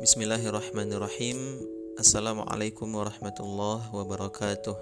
[0.00, 1.60] Bismillahirrahmanirrahim.
[2.00, 4.72] Assalamualaikum warahmatullahi wabarakatuh.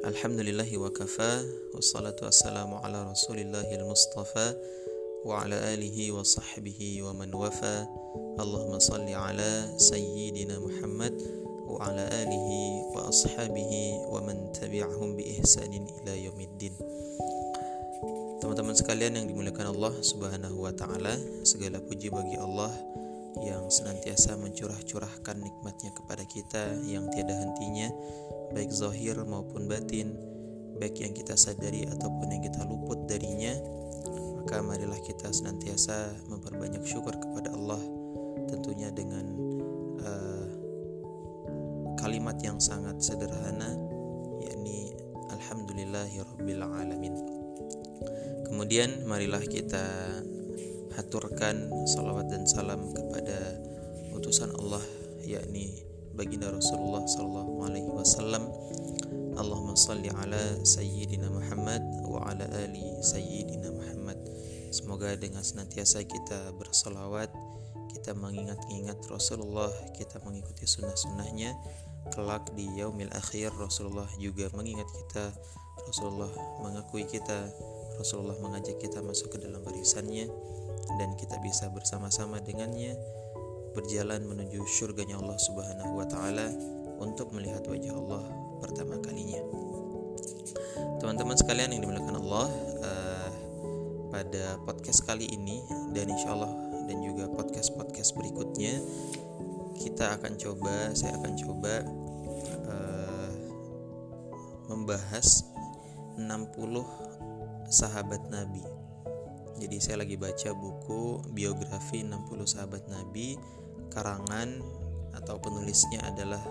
[0.00, 1.44] Alhamdulillahi wa kafa
[1.76, 4.56] Wassalatu wassalamu ala rasulillahil mustafa
[5.28, 7.84] Wa ala alihi wa sahbihi wa man wafa.
[8.40, 11.12] Allahumma salli ala sayyidina Muhammad
[11.68, 16.72] Wa ala alihi wa ashabihi Wa man tabi'ahum bi ihsanin ila yaumiddin.
[18.40, 21.12] Teman-teman sekalian yang dimuliakan Allah subhanahu wa ta'ala
[21.44, 22.72] Segala puji bagi Allah
[23.42, 27.90] yang senantiasa mencurah-curahkan nikmatnya kepada kita yang tiada hentinya
[28.54, 30.14] baik zahir maupun batin
[30.78, 33.54] baik yang kita sadari ataupun yang kita luput darinya
[34.44, 37.80] maka marilah kita senantiasa memperbanyak syukur kepada Allah
[38.46, 39.24] tentunya dengan
[40.04, 40.46] uh,
[41.96, 43.72] kalimat yang sangat sederhana
[44.44, 44.92] yakni
[45.32, 47.16] alhamdulillahirabbil alamin.
[48.44, 49.82] Kemudian marilah kita
[51.34, 53.58] haturkan salawat dan salam kepada
[54.14, 54.78] utusan Allah
[55.18, 55.82] yakni
[56.14, 58.46] baginda Rasulullah sallallahu alaihi wasallam.
[59.34, 64.14] Allahumma salli ala sayyidina Muhammad wa ala ali sayyidina Muhammad.
[64.70, 67.34] Semoga dengan senantiasa kita bersalawat
[67.90, 71.50] kita mengingat-ingat Rasulullah kita mengikuti sunnah-sunnahnya
[72.14, 75.34] kelak di yaumil akhir Rasulullah juga mengingat kita
[75.82, 76.30] Rasulullah
[76.62, 77.50] mengakui kita
[77.98, 80.30] Rasulullah mengajak kita masuk ke dalam barisannya
[80.98, 82.94] dan kita bisa bersama-sama dengannya
[83.74, 86.46] berjalan menuju surganya Allah Subhanahu wa taala
[87.02, 88.24] untuk melihat wajah Allah
[88.62, 89.42] pertama kalinya.
[91.02, 92.48] Teman-teman sekalian yang dimuliakan Allah,
[92.80, 93.30] uh,
[94.14, 95.58] pada podcast kali ini
[95.90, 96.54] dan insya Allah
[96.86, 98.78] dan juga podcast-podcast berikutnya
[99.74, 101.74] kita akan coba, saya akan coba
[102.70, 103.32] uh,
[104.70, 105.50] membahas
[106.14, 106.30] 60
[107.74, 108.73] sahabat Nabi
[109.58, 113.38] jadi saya lagi baca buku biografi 60 sahabat Nabi
[113.94, 114.58] karangan
[115.14, 116.42] atau penulisnya adalah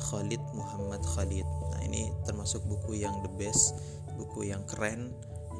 [0.00, 1.44] Khalid Muhammad Khalid.
[1.44, 3.76] Nah, ini termasuk buku yang the best,
[4.16, 5.12] buku yang keren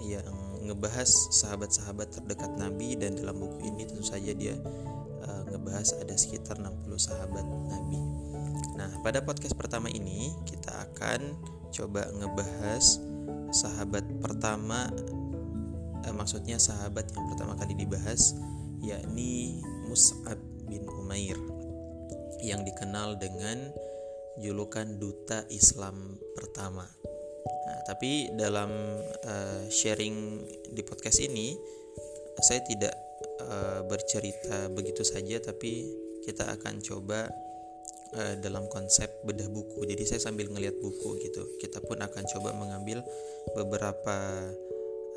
[0.02, 4.56] yang ngebahas sahabat-sahabat terdekat Nabi dan dalam buku ini tentu saja dia
[5.22, 8.00] uh, ngebahas ada sekitar 60 sahabat Nabi.
[8.75, 11.36] Nah, pada podcast pertama ini kita akan
[11.70, 12.98] coba ngebahas
[13.54, 14.91] sahabat pertama
[16.04, 18.37] eh, maksudnya sahabat yang pertama kali dibahas
[18.84, 20.37] yakni Mus'ab
[20.69, 21.37] bin Umair
[22.44, 23.72] yang dikenal dengan
[24.37, 26.84] julukan duta Islam pertama.
[27.44, 28.70] Nah, tapi dalam
[29.25, 30.44] uh, sharing
[30.75, 31.56] di podcast ini
[32.43, 32.93] saya tidak
[33.41, 35.88] uh, bercerita begitu saja tapi
[36.26, 37.31] kita akan coba
[38.16, 39.87] uh, dalam konsep bedah buku.
[39.88, 41.56] Jadi saya sambil ngelihat buku gitu.
[41.60, 43.00] Kita pun akan coba mengambil
[43.54, 44.16] beberapa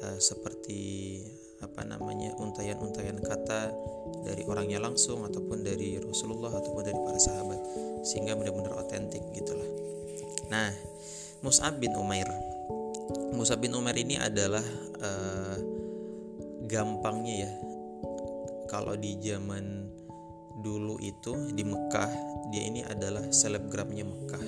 [0.04, 1.22] uh, seperti
[1.58, 3.74] apa namanya untayan-untayan kata
[4.22, 7.60] dari orangnya langsung ataupun dari Rasulullah ataupun dari para sahabat
[8.06, 9.66] sehingga benar-benar otentik gitulah.
[10.54, 10.70] Nah,
[11.42, 12.30] Mus'ab bin Umair.
[13.34, 14.64] Mus'ab bin Umair ini adalah
[15.02, 15.58] uh,
[16.70, 17.52] gampangnya ya.
[18.68, 19.88] Kalau di zaman
[20.62, 22.12] dulu itu di Mekah,
[22.52, 24.46] dia ini adalah selebgramnya Mekah.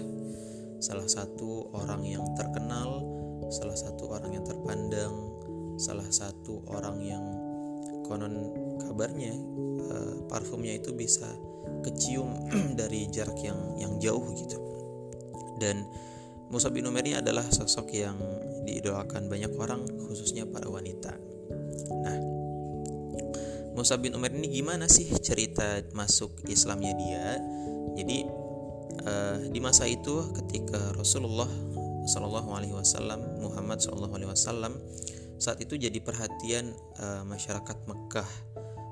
[0.80, 3.04] Salah satu orang yang terkenal,
[3.52, 5.14] salah satu orang yang terpandang,
[5.80, 7.24] salah satu orang yang
[8.04, 8.36] konon
[8.84, 9.32] kabarnya
[9.88, 11.28] uh, parfumnya itu bisa
[11.82, 14.60] kecium dari jarak yang yang jauh gitu.
[15.60, 15.88] Dan
[16.50, 18.18] Musa bin Umar ini adalah sosok yang
[18.66, 21.14] diidolakan banyak orang khususnya para wanita.
[22.04, 22.20] Nah
[23.78, 27.26] Musa bin Umar ini gimana sih cerita masuk Islamnya dia?
[27.96, 28.28] Jadi
[29.08, 31.48] uh, di masa itu ketika Rasulullah
[32.10, 34.74] Shallallahu Alaihi Wasallam Muhammad Shallallahu Alaihi Wasallam
[35.40, 38.28] saat itu jadi perhatian uh, masyarakat Mekah.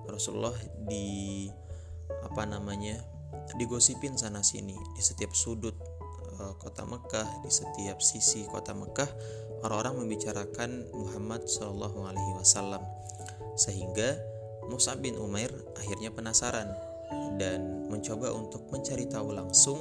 [0.08, 0.56] Rasulullah
[0.88, 1.46] di
[2.24, 2.96] apa namanya
[3.60, 5.76] digosipin sana sini di setiap sudut
[6.40, 9.12] uh, kota Mekah di setiap sisi kota Mekah
[9.68, 12.82] orang-orang membicarakan Muhammad Shallallahu Alaihi Wasallam.
[13.60, 14.16] Sehingga
[14.72, 16.72] Musa bin Umair akhirnya penasaran
[17.36, 19.80] dan mencoba untuk mencari tahu langsung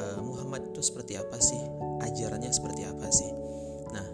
[0.00, 1.60] uh, Muhammad itu seperti apa sih?
[2.00, 3.28] Ajarannya seperti apa sih?
[3.92, 4.06] Nah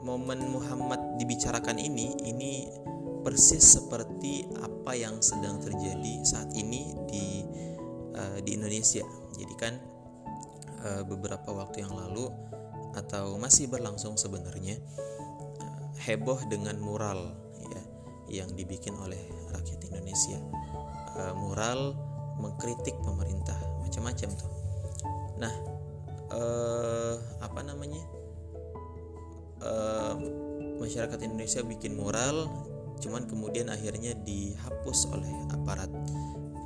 [0.00, 2.68] momen Muhammad dibicarakan ini ini
[3.20, 7.44] persis seperti apa yang sedang terjadi saat ini di
[8.16, 9.04] uh, di Indonesia.
[9.36, 9.76] Jadi kan
[10.84, 12.32] uh, beberapa waktu yang lalu
[12.96, 14.80] atau masih berlangsung sebenarnya
[15.60, 17.82] uh, heboh dengan mural ya
[18.40, 19.20] yang dibikin oleh
[19.52, 20.40] rakyat Indonesia.
[21.20, 21.92] Uh, mural
[22.40, 24.52] mengkritik pemerintah macam-macam tuh.
[25.36, 25.52] Nah,
[26.32, 28.00] uh, apa namanya?
[29.64, 30.14] Uh,
[30.80, 32.48] masyarakat Indonesia bikin mural
[33.00, 35.88] cuman kemudian akhirnya dihapus oleh aparat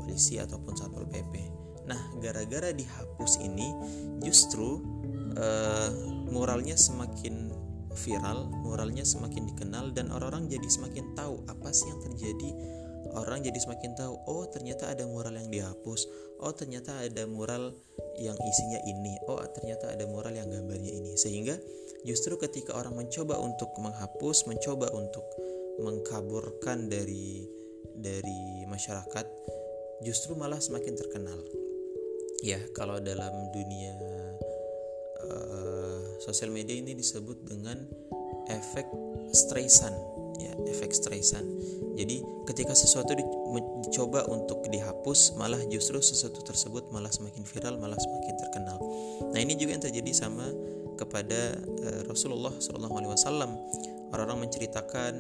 [0.03, 1.47] polisi ataupun satpol pp
[1.85, 3.71] nah gara-gara dihapus ini
[4.25, 4.83] justru
[5.39, 5.91] uh,
[6.33, 7.55] muralnya semakin
[7.95, 12.51] viral muralnya semakin dikenal dan orang-orang jadi semakin tahu apa sih yang terjadi
[13.13, 16.09] orang jadi semakin tahu oh ternyata ada mural yang dihapus.
[16.41, 17.77] Oh ternyata ada mural
[18.17, 19.21] yang isinya ini.
[19.29, 21.13] Oh ternyata ada mural yang gambarnya ini.
[21.21, 21.59] Sehingga
[22.09, 25.25] justru ketika orang mencoba untuk menghapus mencoba untuk
[25.81, 27.45] mengkaburkan dari
[27.95, 29.27] dari masyarakat
[30.03, 31.41] justru malah semakin terkenal.
[32.45, 33.95] Ya kalau dalam dunia
[35.25, 37.89] uh, sosial media ini disebut dengan
[38.51, 38.87] efek
[39.33, 39.97] Streisand
[40.41, 41.47] ya efek Streisand
[41.95, 48.35] jadi ketika sesuatu dicoba untuk dihapus malah justru sesuatu tersebut malah semakin viral malah semakin
[48.35, 48.83] terkenal.
[49.31, 50.51] Nah ini juga yang terjadi sama
[50.99, 52.91] kepada uh, Rasulullah SAW
[54.11, 55.13] orang-orang menceritakan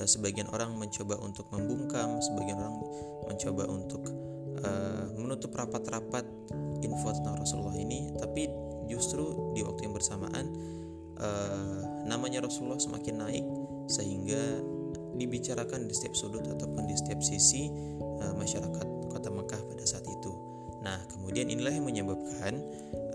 [0.00, 2.76] uh, sebagian orang mencoba untuk membungkam sebagian orang
[3.28, 4.08] mencoba untuk
[4.64, 6.24] uh, menutup rapat-rapat
[6.80, 8.16] info tentang Rasulullah ini.
[8.16, 8.48] Tapi
[8.88, 10.48] justru di waktu yang bersamaan
[11.20, 13.46] uh, namanya Rasulullah semakin naik
[13.90, 14.40] sehingga
[15.18, 17.68] dibicarakan di setiap sudut ataupun di setiap sisi
[18.22, 20.32] uh, masyarakat kota Mekah pada saat itu.
[20.78, 22.54] Nah, kemudian inilah yang menyebabkan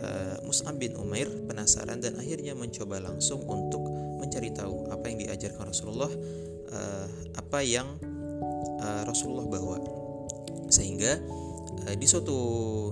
[0.03, 3.87] uh, Mus'ab bin Umair penasaran dan akhirnya mencoba langsung untuk
[4.19, 6.11] mencari tahu apa yang diajarkan Rasulullah,
[6.75, 7.07] uh,
[7.39, 7.87] apa yang
[8.83, 9.79] uh, Rasulullah bawa.
[10.67, 11.23] Sehingga
[11.87, 12.37] uh, di suatu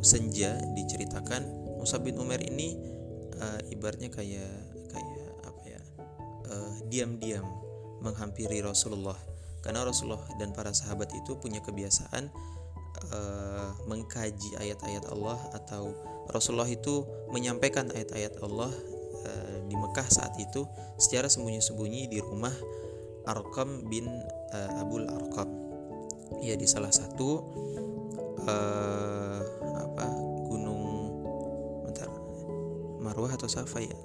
[0.01, 2.79] senja diceritakan Mus'ab bin Umair ini
[3.41, 5.81] uh, ibaratnya kayak kayak apa ya?
[6.91, 7.47] diam-diam
[8.03, 9.15] menghampiri Rasulullah
[9.61, 12.33] karena Rasulullah dan para sahabat itu punya kebiasaan
[13.13, 15.93] uh, mengkaji ayat-ayat Allah atau
[16.33, 18.73] Rasulullah itu menyampaikan ayat-ayat Allah
[19.25, 20.65] uh, di Mekah saat itu
[20.97, 22.53] secara sembunyi-sembunyi di rumah
[23.29, 24.09] Arqam bin
[24.51, 25.49] uh, Abul Arqam
[26.41, 27.29] ya di salah satu
[28.49, 29.39] uh,
[29.77, 30.05] apa
[30.49, 30.81] gunung
[33.01, 33.97] Marwah atau Safa ya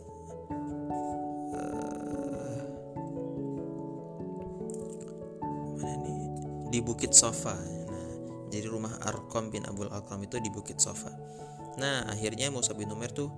[6.76, 7.56] di Bukit Sofa.
[7.56, 8.04] Nah,
[8.52, 11.08] jadi rumah Arkom bin Abdul Arkom itu di Bukit Sofa.
[11.80, 13.32] Nah, akhirnya Musa bin Umar tuh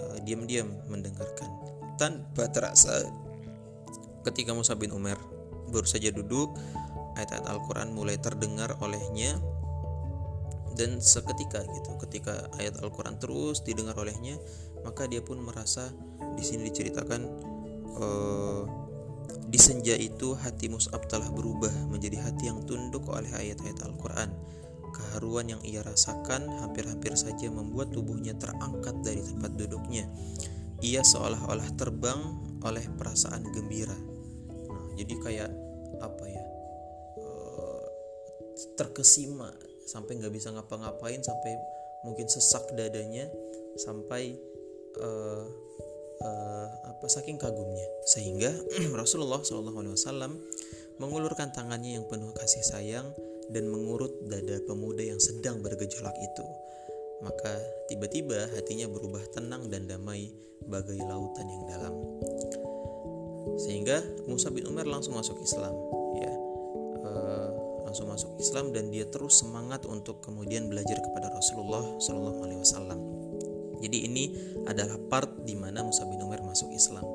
[0.00, 1.52] uh, diam-diam mendengarkan
[2.00, 3.04] tanpa terasa
[4.24, 5.20] ketika Musa bin Umar
[5.68, 6.56] baru saja duduk
[7.20, 9.36] ayat-ayat Al-Quran mulai terdengar olehnya
[10.80, 14.38] dan seketika gitu ketika ayat Al-Quran terus didengar olehnya
[14.86, 15.92] maka dia pun merasa
[16.38, 17.20] di sini diceritakan
[17.98, 18.87] uh,
[19.48, 24.30] di senja itu hati Mus'ab telah berubah menjadi hati yang tunduk oleh ayat-ayat Al-Quran.
[24.88, 30.08] Keharuan yang ia rasakan hampir-hampir saja membuat tubuhnya terangkat dari tempat duduknya.
[30.84, 32.20] Ia seolah-olah terbang
[32.64, 33.96] oleh perasaan gembira.
[34.68, 35.50] Nah, jadi kayak
[36.02, 36.44] apa ya?
[37.20, 37.84] Eh,
[38.76, 39.52] terkesima
[39.88, 41.56] sampai nggak bisa ngapa-ngapain sampai
[42.04, 43.26] mungkin sesak dadanya
[43.80, 44.36] sampai
[45.00, 45.46] uh,
[46.22, 47.86] uh, apa saking kagumnya.
[48.06, 48.50] Sehingga
[49.00, 49.94] Rasulullah SAW
[50.98, 53.06] mengulurkan tangannya yang penuh kasih sayang
[53.48, 56.44] dan mengurut dada pemuda yang sedang bergejolak itu.
[57.22, 57.58] Maka
[57.90, 60.30] tiba-tiba hatinya berubah tenang dan damai
[60.66, 61.94] bagai lautan yang dalam.
[63.58, 63.98] Sehingga
[64.30, 65.74] Musa bin Umar langsung masuk Islam
[66.18, 66.34] ya.
[67.02, 67.48] Uh,
[67.88, 73.17] langsung masuk Islam dan dia terus semangat untuk kemudian belajar kepada Rasulullah SAW
[73.78, 74.24] jadi ini
[74.66, 77.06] adalah part di mana Musa bin Umar masuk Islam.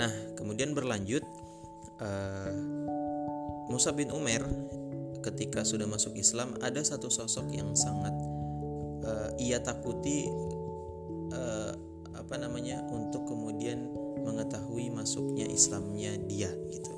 [0.00, 1.24] Nah, kemudian berlanjut
[2.00, 2.52] uh,
[3.68, 4.44] Musa bin Umar
[5.22, 8.12] ketika sudah masuk Islam ada satu sosok yang sangat
[9.06, 10.26] uh, ia takuti
[11.30, 11.72] uh,
[12.12, 13.88] apa namanya untuk kemudian
[14.22, 16.92] mengetahui masuknya Islamnya dia gitu.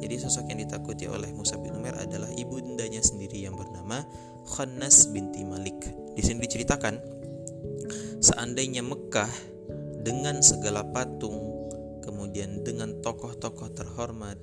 [0.00, 4.04] Jadi sosok yang ditakuti oleh Musa bin Umar adalah ibundanya sendiri yang bernama
[4.44, 5.76] Khannas binti Malik.
[6.16, 7.19] Di sini diceritakan
[8.20, 9.32] Seandainya Mekah
[10.04, 11.40] dengan segala patung,
[12.04, 14.36] kemudian dengan tokoh-tokoh terhormat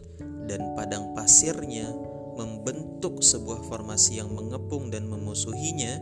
[0.49, 1.85] dan padang pasirnya
[2.33, 6.01] membentuk sebuah formasi yang mengepung dan memusuhinya,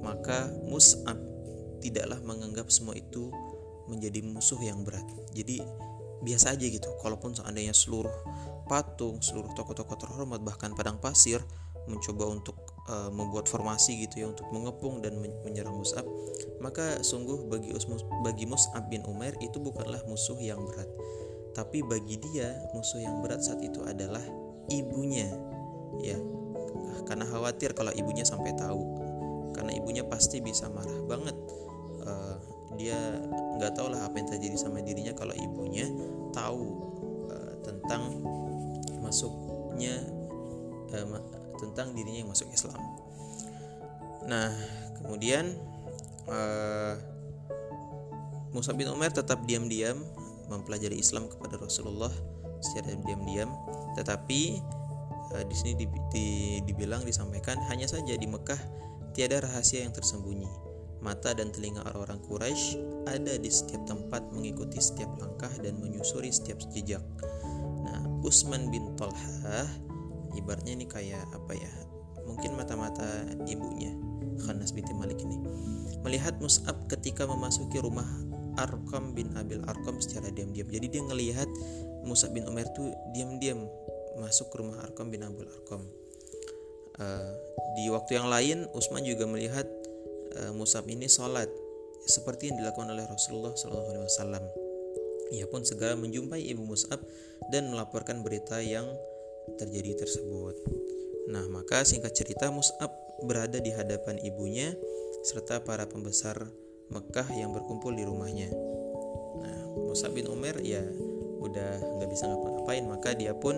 [0.00, 1.20] maka Mus'ab
[1.84, 3.28] tidaklah menganggap semua itu
[3.84, 5.04] menjadi musuh yang berat.
[5.36, 5.60] Jadi
[6.24, 6.88] biasa aja gitu.
[7.04, 8.12] Kalaupun seandainya seluruh
[8.64, 11.44] patung, seluruh tokoh-tokoh terhormat bahkan padang pasir
[11.84, 16.04] mencoba untuk uh, membuat formasi gitu ya untuk mengepung dan menyerang Mus'ab
[16.64, 17.76] maka sungguh bagi
[18.24, 20.88] bagi Mus'ab bin Umair itu bukanlah musuh yang berat.
[21.52, 24.24] Tapi bagi dia musuh yang berat saat itu adalah
[24.72, 25.28] ibunya
[26.00, 26.16] ya.
[27.04, 28.80] Karena khawatir kalau ibunya sampai tahu.
[29.52, 31.36] Karena ibunya pasti bisa marah banget.
[32.00, 32.36] Uh,
[32.80, 32.96] dia
[33.60, 35.86] nggak tahu lah apa yang terjadi sama dirinya kalau ibunya
[36.34, 36.64] tahu
[37.30, 38.18] uh, tentang
[38.98, 40.00] masuknya
[41.60, 42.78] tentang dirinya yang masuk Islam.
[44.24, 44.50] Nah,
[45.00, 45.52] kemudian
[46.28, 46.96] uh,
[48.54, 50.00] Musa bin Umar tetap diam-diam
[50.48, 52.12] mempelajari Islam kepada Rasulullah
[52.62, 53.50] secara diam-diam,
[53.98, 54.62] tetapi
[55.36, 56.28] uh, di sini di, di,
[56.64, 58.60] dibilang disampaikan hanya saja di Mekah
[59.12, 60.48] tiada rahasia yang tersembunyi.
[61.04, 66.56] Mata dan telinga orang-orang Quraisy ada di setiap tempat mengikuti setiap langkah dan menyusuri setiap
[66.72, 67.04] jejak.
[67.84, 69.68] Nah, Usman bin Tolhah
[70.34, 71.72] ibaratnya ini kayak apa ya?
[72.24, 73.04] Mungkin mata-mata
[73.44, 73.92] ibunya
[74.42, 75.38] Khanas binti Malik ini
[76.04, 78.06] melihat Mus'ab ketika memasuki rumah
[78.60, 80.68] Arqam bin Abil Arqam secara diam-diam.
[80.68, 81.48] Jadi dia ngelihat
[82.06, 83.66] Mus'ab bin Umar tuh diam-diam
[84.20, 85.82] masuk ke rumah Arqam bin Abil Arqam.
[86.94, 87.34] Uh,
[87.74, 89.66] di waktu yang lain Utsman juga melihat
[90.38, 91.50] uh, Mus'ab ini sholat
[92.06, 94.44] seperti yang dilakukan oleh Rasulullah SAW.
[95.34, 97.02] Ia pun segera menjumpai ibu Mus'ab
[97.50, 98.86] dan melaporkan berita yang
[99.56, 100.56] terjadi tersebut.
[101.30, 102.92] Nah, maka singkat cerita Mus'ab
[103.24, 104.74] berada di hadapan ibunya
[105.24, 106.36] serta para pembesar
[106.92, 108.52] Mekah yang berkumpul di rumahnya.
[109.40, 110.84] Nah, Musa bin Umar ya
[111.40, 113.56] udah nggak bisa ngapa-ngapain maka dia pun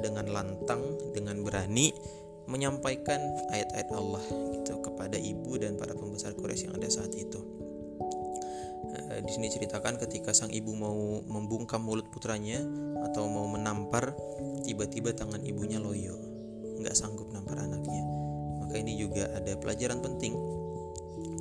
[0.00, 1.92] dengan lantang dengan berani
[2.46, 3.18] menyampaikan
[3.50, 4.24] ayat-ayat Allah
[4.54, 7.42] gitu kepada ibu dan para pembesar Quraisy yang ada saat itu.
[9.16, 12.60] Eh, di sini ceritakan ketika sang ibu mau membungkam mulut putranya
[13.08, 14.12] atau mau menampar,
[14.60, 16.20] tiba-tiba tangan ibunya loyo,
[16.84, 18.04] nggak sanggup nampar anaknya.
[18.60, 20.36] Maka ini juga ada pelajaran penting.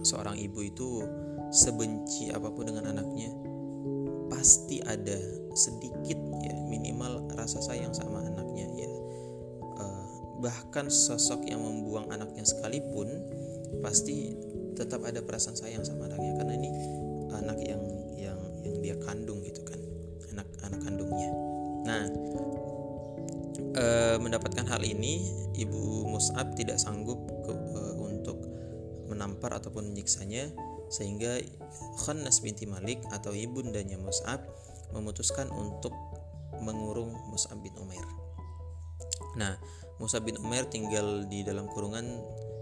[0.07, 1.03] Seorang ibu itu
[1.51, 3.27] sebenci apa pun dengan anaknya
[4.31, 5.19] pasti ada
[5.53, 8.91] sedikit ya minimal rasa sayang sama anaknya ya.
[9.75, 13.19] Uh, bahkan sosok yang membuang anaknya sekalipun
[13.83, 14.31] pasti
[14.79, 16.39] tetap ada perasaan sayang sama anaknya.
[16.39, 16.69] Karena ini
[17.39, 17.83] anak yang
[18.15, 19.79] yang yang dia kandung gitu kan
[20.33, 21.31] anak anak kandungnya
[21.85, 22.03] nah
[23.75, 23.85] e,
[24.19, 28.37] mendapatkan hal ini ibu Mus'ab tidak sanggup ke, e, untuk
[29.11, 30.49] menampar ataupun menyiksanya
[30.89, 31.41] sehingga
[32.05, 34.41] Khannas binti Malik atau ibundanya Mus'ab
[34.93, 35.91] memutuskan untuk
[36.61, 38.05] mengurung Mus'ab bin Umair.
[39.35, 39.59] Nah,
[39.99, 42.05] Mus'ab bin Umair tinggal di dalam kurungan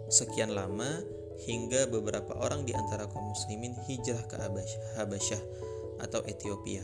[0.09, 1.03] sekian lama
[1.43, 4.35] hingga beberapa orang di antara kaum muslimin hijrah ke
[4.99, 5.41] Habasyah
[6.01, 6.83] atau Ethiopia.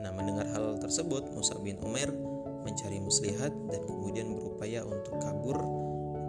[0.00, 2.12] Nah, mendengar hal tersebut, Mus'ab bin Umair
[2.64, 5.56] mencari muslihat dan kemudian berupaya untuk kabur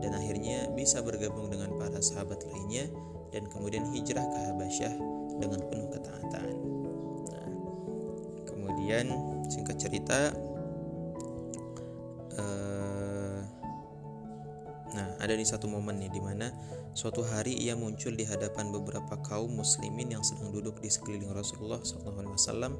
[0.03, 2.91] dan akhirnya bisa bergabung dengan para sahabat lainnya
[3.31, 4.93] dan kemudian hijrah ke Habasyah
[5.39, 6.51] dengan penuh ketaatan.
[7.31, 7.49] Nah,
[8.47, 9.05] kemudian
[9.47, 10.31] singkat cerita
[12.35, 12.74] uh,
[15.05, 16.49] nah ada di satu momen nih di mana
[16.97, 21.83] suatu hari ia muncul di hadapan beberapa kaum muslimin yang sedang duduk di sekeliling Rasulullah
[21.83, 22.73] SAW.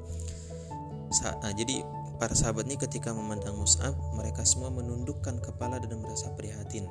[1.06, 6.88] Nah, jadi Para sahabat ini ketika memandang Mus'ab, mereka semua menundukkan kepala dan merasa prihatin.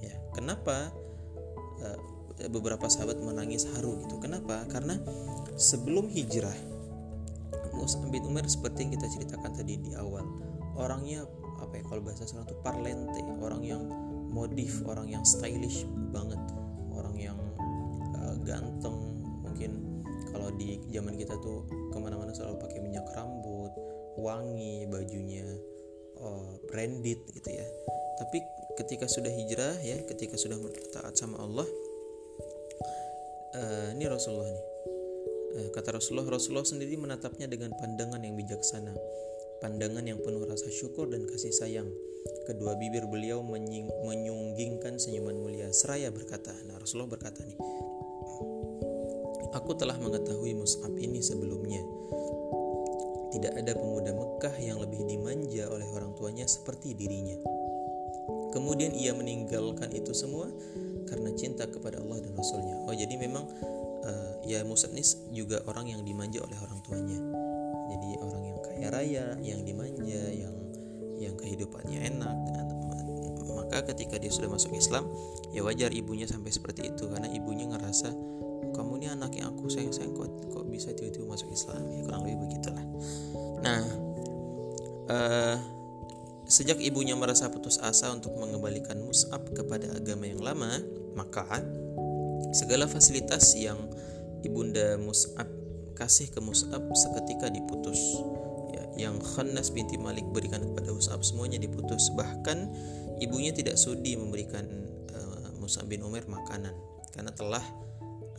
[0.00, 0.88] Ya, kenapa
[1.84, 1.98] uh,
[2.48, 4.16] beberapa sahabat menangis haru gitu?
[4.16, 4.64] Kenapa?
[4.72, 4.96] Karena
[5.60, 6.56] sebelum hijrah,
[7.76, 10.24] Mus'ab bin Umar seperti yang kita ceritakan tadi di awal,
[10.80, 11.28] orangnya
[11.60, 13.82] apa ya kalau bahasa sekarang itu parlente, orang yang
[14.30, 15.84] modif, orang yang stylish
[16.14, 16.38] banget,
[16.94, 17.38] orang yang
[18.16, 23.74] uh, ganteng, mungkin kalau di zaman kita tuh ke mana-mana selalu pakai minyak rambut
[24.18, 25.46] wangi bajunya
[26.22, 27.66] uh, branded gitu ya.
[28.20, 28.38] Tapi
[28.78, 30.56] ketika sudah hijrah ya ketika sudah
[30.94, 31.66] taat sama Allah
[33.56, 34.66] uh, ini Rasulullah nih.
[35.50, 38.94] Uh, kata Rasulullah Rasulullah sendiri menatapnya dengan pandangan yang bijaksana
[39.60, 41.88] pandangan yang penuh rasa syukur dan kasih sayang
[42.48, 47.60] kedua bibir beliau menyunggingkan senyuman mulia seraya berkata nah Rasulullah berkata nih
[49.54, 51.80] aku telah mengetahui Mus'ab ini sebelumnya
[53.30, 57.38] tidak ada pemuda Mekah yang lebih dimanja oleh orang tuanya seperti dirinya.
[58.50, 60.50] Kemudian ia meninggalkan itu semua
[61.06, 62.74] karena cinta kepada Allah dan Rasulnya.
[62.90, 63.46] Oh jadi memang
[64.02, 67.18] uh, ya Musa ini juga orang yang dimanja oleh orang tuanya.
[67.94, 68.39] Jadi orang
[68.90, 70.54] raya, yang dimanja, yang
[71.20, 72.36] yang kehidupannya enak.
[73.50, 75.06] Maka ketika dia sudah masuk Islam,
[75.54, 78.10] ya wajar ibunya sampai seperti itu karena ibunya ngerasa
[78.70, 81.82] kamu ini anak yang aku sayang sayang kok kok bisa tiba-tiba masuk Islam?
[81.90, 82.84] Ya kurang lebih begitulah.
[83.60, 83.82] Nah
[85.10, 85.56] uh,
[86.50, 90.82] sejak ibunya merasa putus asa untuk mengembalikan Mus'ab kepada agama yang lama
[91.14, 91.46] maka
[92.50, 93.78] segala fasilitas yang
[94.42, 95.46] ibunda Mus'ab
[95.94, 97.98] kasih ke Mus'ab seketika diputus
[98.70, 102.10] ya, yang Khannas binti Malik berikan kepada Mus'ab semuanya diputus.
[102.14, 102.58] Bahkan
[103.20, 104.64] ibunya tidak sudi memberikan
[105.12, 106.72] uh, Mus'ab bin Umar makanan
[107.10, 107.62] karena telah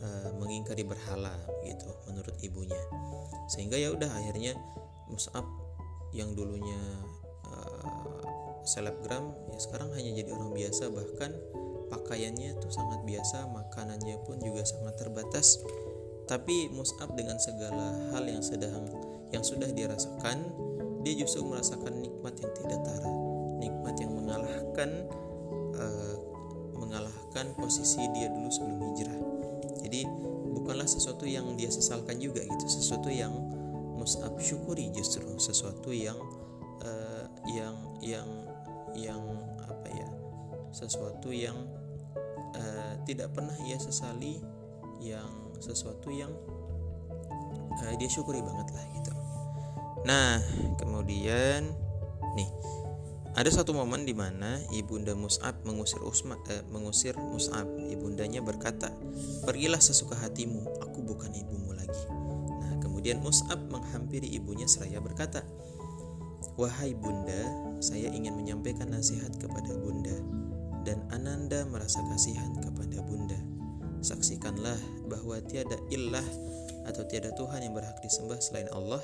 [0.00, 2.80] uh, mengingkari berhala gitu menurut ibunya.
[3.52, 4.56] Sehingga ya udah akhirnya
[5.12, 5.44] Mus'ab
[6.12, 6.80] yang dulunya
[7.48, 10.88] uh, selebgram ya sekarang hanya jadi orang biasa.
[10.88, 11.30] Bahkan
[11.92, 15.60] pakaiannya tuh sangat biasa makanannya pun juga sangat terbatas.
[16.24, 18.88] Tapi Mus'ab dengan segala hal yang sedang
[19.32, 20.44] yang sudah dirasakan
[21.02, 23.12] dia justru merasakan nikmat yang tidak tara
[23.58, 24.90] nikmat yang mengalahkan
[25.78, 26.16] uh,
[26.76, 29.20] mengalahkan posisi dia dulu sebelum hijrah.
[29.86, 30.02] Jadi
[30.52, 33.32] bukanlah sesuatu yang dia sesalkan juga gitu sesuatu yang
[33.96, 36.18] Mus'ab syukuri justru sesuatu yang
[36.82, 38.28] uh, yang yang
[38.92, 39.22] yang
[39.62, 40.08] apa ya
[40.74, 41.54] sesuatu yang
[42.58, 44.42] uh, tidak pernah ia sesali
[44.98, 46.34] yang sesuatu yang
[47.78, 49.12] uh, dia syukuri banget lah gitu
[50.02, 50.42] nah
[50.78, 51.70] kemudian
[52.34, 52.50] nih
[53.32, 57.64] ada satu momen di mana ibunda Mus'ab mengusir Usma, eh, mengusir Mus'ab.
[57.88, 58.92] Ibundanya berkata,
[59.48, 62.04] "Pergilah sesuka hatimu, aku bukan ibumu lagi."
[62.60, 65.48] Nah, kemudian Mus'ab menghampiri ibunya seraya berkata,
[66.60, 70.12] "Wahai bunda, saya ingin menyampaikan nasihat kepada bunda
[70.84, 73.40] dan Ananda merasa kasihan kepada bunda.
[74.04, 74.76] Saksikanlah
[75.08, 76.26] bahwa tiada ilah
[76.84, 79.00] atau tiada Tuhan yang berhak disembah selain Allah."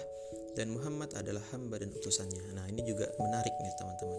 [0.59, 2.59] Dan Muhammad adalah hamba dan utusannya.
[2.59, 4.19] Nah, ini juga menarik nih teman-teman.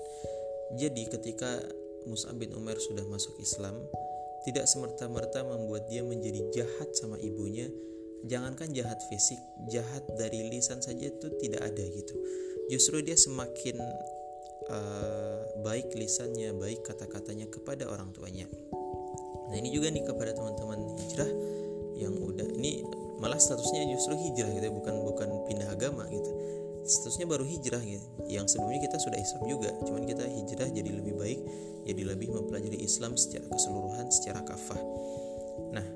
[0.79, 1.59] Jadi ketika
[2.07, 3.75] Mus'ab bin Umar sudah masuk Islam,
[4.47, 7.67] tidak semerta-merta membuat dia menjadi jahat sama ibunya.
[8.23, 12.15] Jangankan jahat fisik, jahat dari lisan saja itu tidak ada gitu.
[12.71, 13.75] Justru dia semakin
[14.71, 18.47] uh, baik lisannya, baik kata-katanya kepada orang tuanya.
[19.49, 21.31] Nah ini juga nih kepada teman-teman hijrah
[21.99, 22.85] yang udah ini
[23.19, 26.31] malah statusnya justru hijrah gitu ya bukan bukan pindah agama gitu.
[26.87, 28.07] Statusnya baru hijrah gitu.
[28.25, 31.39] Yang sebelumnya kita sudah Islam juga cuman kita hijrah jadi lebih baik
[31.83, 34.81] jadi lebih mempelajari Islam secara keseluruhan secara kafah.
[35.75, 35.87] Nah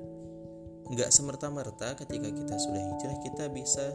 [0.84, 3.88] nggak semerta-merta ketika kita sudah hijrah kita bisa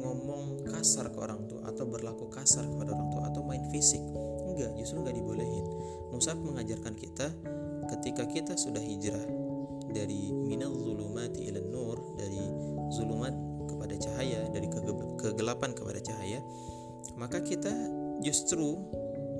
[0.00, 4.00] ngomong kasar ke orang tua atau berlaku kasar kepada orang tua atau main fisik.
[4.48, 5.66] Enggak justru nggak dibolehin.
[6.08, 7.28] Musab mengajarkan kita
[7.92, 9.41] ketika kita sudah hijrah
[9.92, 12.42] dari minal zulumati ila nur dari
[12.92, 13.32] zulumat
[13.68, 14.68] kepada cahaya dari
[15.20, 16.40] kegelapan kepada cahaya
[17.16, 17.70] maka kita
[18.24, 18.78] justru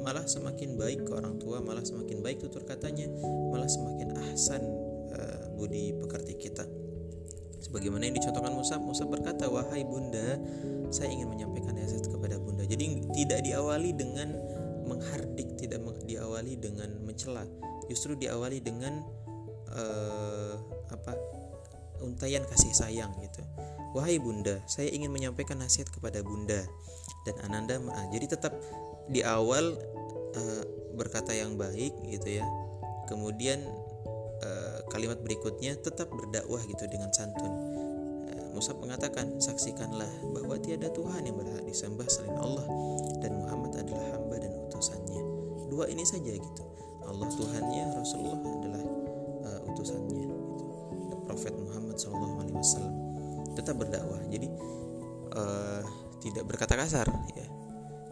[0.03, 3.07] malah semakin baik ke orang tua malah semakin baik tutur katanya
[3.55, 4.63] malah semakin ahsan
[5.15, 6.67] uh, budi pekerti kita.
[7.63, 10.35] Sebagaimana yang dicontohkan Musa Musa berkata wahai bunda
[10.91, 12.67] saya ingin menyampaikan nasihat kepada bunda.
[12.67, 14.35] Jadi tidak diawali dengan
[14.83, 17.47] menghardik tidak diawali dengan mencela
[17.87, 19.07] justru diawali dengan
[19.73, 20.55] uh,
[20.93, 21.13] apa
[22.05, 23.41] untayan kasih sayang gitu.
[23.93, 26.65] Wahai bunda, saya ingin menyampaikan nasihat kepada bunda
[27.29, 27.77] dan Ananda.
[28.09, 28.57] Jadi tetap
[29.09, 29.77] di awal
[30.33, 30.65] uh,
[30.97, 32.45] berkata yang baik gitu ya.
[33.05, 33.61] Kemudian
[34.41, 37.53] uh, kalimat berikutnya tetap berdakwah gitu dengan santun.
[38.53, 42.69] Musab mengatakan, saksikanlah bahwa tiada Tuhan yang berhak disembah selain Allah
[43.25, 45.23] dan Muhammad adalah hamba dan utusannya.
[45.73, 46.65] Dua ini saja gitu.
[47.01, 49.02] Allah Tuhannya, Rasulullah adalah
[49.53, 50.33] uh, utusannya.
[51.29, 53.03] Prophet Muhammad SAW
[53.53, 54.21] tetap berdakwah.
[54.33, 54.49] Jadi
[55.37, 55.83] uh,
[56.21, 57.47] tidak berkata kasar ya.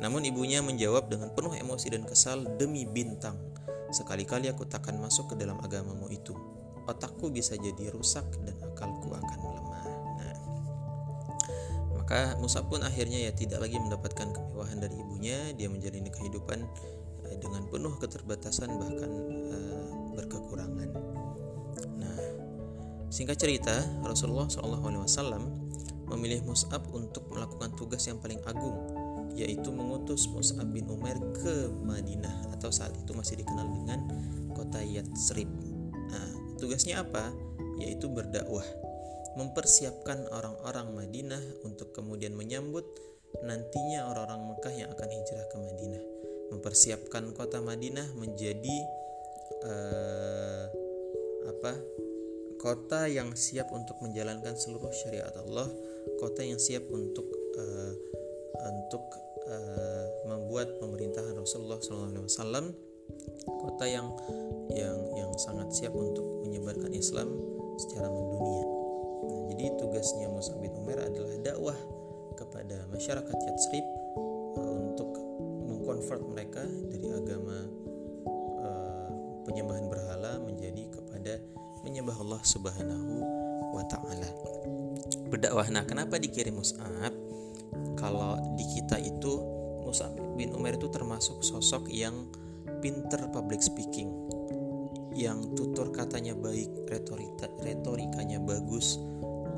[0.00, 3.37] Namun ibunya menjawab dengan penuh emosi dan kesal demi bintang.
[3.92, 6.33] Sekali-kali aku takkan masuk ke dalam agamamu itu.
[6.88, 9.85] Otakku bisa jadi rusak dan akalku akan melemah.
[10.16, 10.37] Nah.
[12.00, 15.53] Maka Musa pun akhirnya ya tidak lagi mendapatkan kemewahan dari ibunya.
[15.53, 16.59] Dia menjalani kehidupan
[17.29, 19.11] uh, dengan penuh keterbatasan bahkan
[19.53, 21.09] uh, berkekurangan
[23.10, 23.74] Singkat cerita,
[24.06, 25.42] Rasulullah SAW
[26.14, 28.78] memilih Mus'ab untuk melakukan tugas yang paling agung,
[29.34, 33.98] yaitu mengutus Mus'ab bin Umar ke Madinah atau saat itu masih dikenal dengan
[34.54, 35.50] kota Yatsrib.
[35.90, 37.34] Nah, tugasnya apa?
[37.82, 38.66] Yaitu berdakwah,
[39.34, 42.86] mempersiapkan orang-orang Madinah untuk kemudian menyambut
[43.42, 46.02] nantinya orang-orang Mekah yang akan hijrah ke Madinah,
[46.54, 48.76] mempersiapkan kota Madinah menjadi
[49.66, 50.64] uh,
[51.50, 51.74] apa?
[52.60, 55.64] Kota yang siap untuk menjalankan seluruh syariat Allah,
[56.20, 57.24] kota yang siap untuk
[57.56, 57.92] uh,
[58.68, 59.04] untuk
[59.48, 62.68] uh, membuat pemerintahan Rasulullah SAW,
[63.64, 64.12] kota yang
[64.76, 67.32] yang yang sangat siap untuk menyebarkan Islam
[67.80, 68.64] secara mendunia.
[69.24, 71.78] Nah, jadi tugasnya Musa bin Umar adalah dakwah
[72.36, 73.86] kepada masyarakat Yatsrib
[74.60, 75.16] uh, untuk
[75.64, 76.60] mengkonvert mereka
[76.92, 77.56] dari agama
[78.60, 79.08] uh,
[79.48, 80.44] penyembahan berhala
[81.90, 83.12] menyembah Allah Subhanahu
[83.74, 84.31] wa taala.
[85.26, 85.66] Berdakwah.
[85.74, 87.11] Nah, kenapa dikirim Mus'ab?
[87.98, 89.42] Kalau di kita itu
[89.83, 92.31] Mus'ab bin Umar itu termasuk sosok yang
[92.79, 94.14] pinter public speaking,
[95.18, 99.03] yang tutur katanya baik, retorika retorikanya bagus,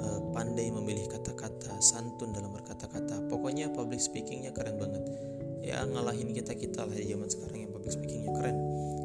[0.00, 3.28] eh, pandai memilih kata-kata, santun dalam berkata-kata.
[3.28, 5.04] Pokoknya public speakingnya keren banget.
[5.62, 8.56] Ya ngalahin kita kita lah di zaman sekarang yang public speakingnya keren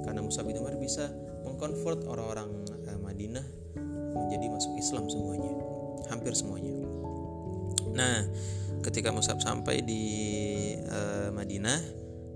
[0.02, 1.12] karena Musa bin Umar bisa
[1.58, 2.54] mengkonvert orang-orang
[2.86, 3.42] uh, Madinah
[4.14, 5.50] menjadi masuk Islam semuanya
[6.06, 6.70] hampir semuanya.
[7.98, 8.30] Nah
[8.86, 10.06] ketika Musab sampai di
[10.86, 11.82] uh, Madinah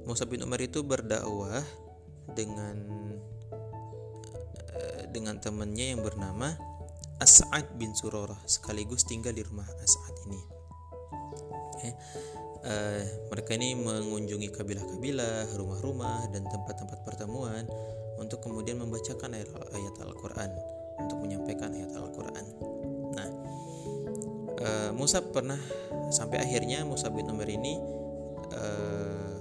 [0.10, 1.62] Musa bin Umar itu berdakwah
[2.34, 2.82] dengan
[4.74, 6.58] uh, dengan temannya yang bernama
[7.22, 10.42] As'ad bin Surorah sekaligus tinggal di rumah As'ad ini.
[11.86, 11.94] Eh,
[12.66, 17.70] uh, mereka ini mengunjungi kabilah-kabilah, rumah-rumah dan tempat-tempat pertemuan
[18.22, 20.54] untuk kemudian membacakan ayat, Al-Quran
[21.02, 22.46] untuk menyampaikan ayat Al-Quran.
[23.18, 23.30] Nah,
[24.62, 25.58] uh, Musa pernah
[26.14, 27.82] sampai akhirnya Musa bin Umar ini
[28.54, 29.36] uh,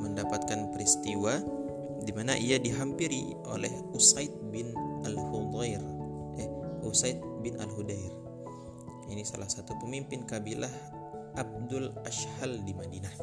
[0.00, 1.36] mendapatkan peristiwa
[2.00, 4.72] di mana ia dihampiri oleh Usaid bin
[5.04, 5.84] Al-Hudair.
[6.40, 6.48] Eh,
[6.80, 8.16] Usaid bin Al-Hudair.
[9.12, 10.72] Ini salah satu pemimpin kabilah
[11.36, 13.14] Abdul Ashhal di Madinah.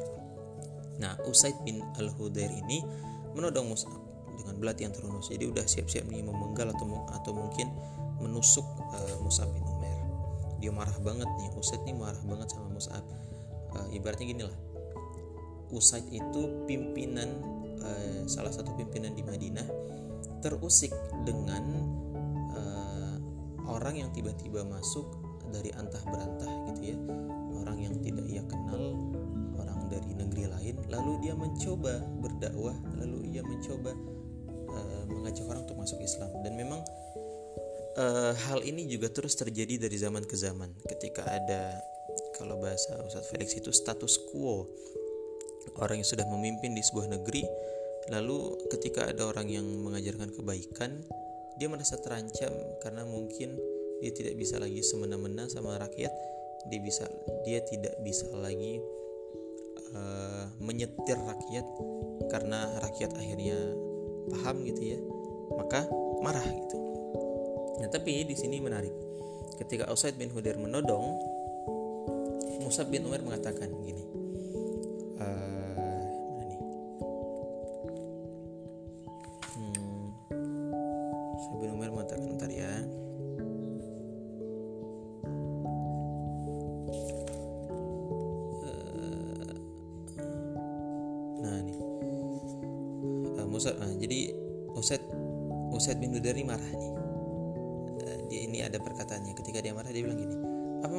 [1.01, 2.85] Nah, Usaid bin Al-Hudair ini
[3.33, 3.93] menodong Mus'ab
[4.37, 5.33] dengan belati yang terunus.
[5.33, 7.67] Jadi udah siap-siap nih memenggal atau atau mungkin
[8.21, 9.97] menusuk uh, Mus'ab bin Umar.
[10.61, 11.49] Dia marah banget nih.
[11.57, 13.03] Usaid nih marah banget sama Mus'ab.
[13.73, 14.57] Uh, ibaratnya gini lah.
[15.73, 17.27] Usaid itu pimpinan
[17.81, 19.67] uh, salah satu pimpinan di Madinah
[20.41, 20.93] terusik
[21.25, 21.63] dengan
[22.53, 23.15] uh,
[23.67, 25.05] orang yang tiba-tiba masuk
[25.49, 26.97] dari antah berantah gitu ya
[27.63, 28.95] orang yang tidak ia kenal
[30.27, 33.95] negeri lain lalu dia mencoba berdakwah lalu ia mencoba
[34.69, 36.29] uh, mengajak orang untuk masuk Islam.
[36.43, 36.81] Dan memang
[37.97, 40.71] uh, hal ini juga terus terjadi dari zaman ke zaman.
[40.85, 41.79] Ketika ada
[42.37, 44.69] kalau bahasa Ustadz Felix itu status quo.
[45.83, 47.43] Orang yang sudah memimpin di sebuah negeri
[48.07, 51.03] lalu ketika ada orang yang mengajarkan kebaikan
[51.59, 53.59] dia merasa terancam karena mungkin
[53.99, 56.13] dia tidak bisa lagi semena-mena sama rakyat.
[56.71, 57.03] Dia bisa
[57.43, 58.79] dia tidak bisa lagi
[59.93, 61.65] uh, menyetir rakyat
[62.27, 63.57] karena rakyat akhirnya
[64.33, 64.99] paham gitu ya
[65.55, 65.87] maka
[66.19, 66.77] marah gitu.
[67.79, 68.91] Nah tapi di sini menarik.
[69.57, 71.17] Ketika Usaid bin Hudair menodong
[72.61, 74.05] Musab bin Umar mengatakan gini
[75.17, 75.56] uh,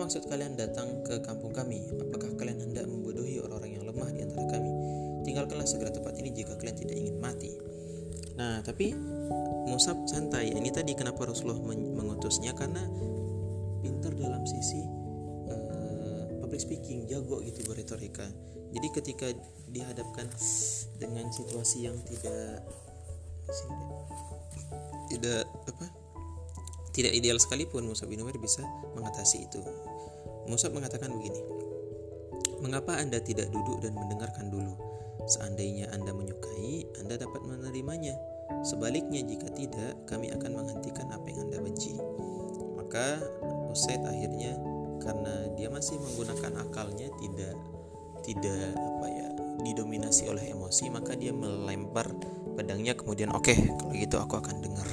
[0.09, 1.85] maksud kalian datang ke kampung kami?
[2.01, 4.73] Apakah kalian hendak membodohi orang-orang yang lemah di antara kami?
[5.29, 7.53] Tinggalkanlah segera tempat ini jika kalian tidak ingin mati.
[8.41, 8.97] Nah, tapi
[9.69, 10.49] Musab santai.
[10.49, 12.81] Ini tadi kenapa Rasulullah mengutusnya karena
[13.85, 14.81] pintar dalam sisi
[15.53, 18.25] uh, public speaking, jago gitu berretorika.
[18.73, 19.29] Jadi ketika
[19.69, 20.25] dihadapkan
[20.97, 22.65] dengan situasi yang tidak
[25.13, 25.85] tidak apa
[26.99, 28.67] tidak ideal sekalipun Musa bin Umar bisa
[28.97, 29.63] mengatasi itu.
[30.49, 31.45] Musa mengatakan begini,
[32.65, 34.75] mengapa anda tidak duduk dan mendengarkan dulu?
[35.29, 38.17] Seandainya anda menyukai, anda dapat menerimanya.
[38.65, 42.01] Sebaliknya jika tidak, kami akan menghentikan apa yang anda benci.
[42.81, 43.21] Maka
[43.69, 44.57] Usaid akhirnya
[45.05, 47.55] karena dia masih menggunakan akalnya tidak
[48.25, 49.29] tidak apa ya
[49.63, 52.11] didominasi oleh emosi maka dia melempar
[52.59, 54.89] pedangnya kemudian oke okay, kalau gitu aku akan dengar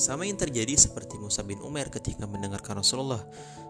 [0.00, 3.20] sama yang terjadi seperti Musa bin Umar ketika mendengarkan Rasulullah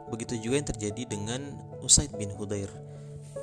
[0.08, 1.42] begitu juga yang terjadi dengan
[1.82, 2.70] Usaid bin Hudair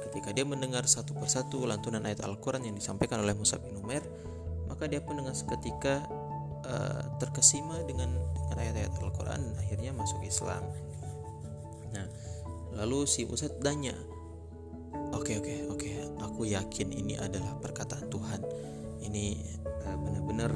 [0.08, 4.02] ketika dia mendengar satu persatu lantunan ayat Al-Quran yang disampaikan oleh Musa bin Umar
[4.72, 6.08] maka dia pun dengan seketika
[6.64, 8.08] uh, terkesima dengan
[8.48, 10.64] dengan ayat-ayat Al-Quran dan akhirnya masuk Islam
[11.92, 12.08] nah
[12.80, 13.96] lalu si Usaid tanya
[15.16, 18.42] Oke oke oke, aku yakin ini adalah perkataan Tuhan.
[19.08, 19.40] Ini
[19.88, 20.52] uh, benar-benar